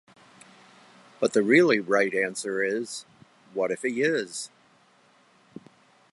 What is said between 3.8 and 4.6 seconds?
he is?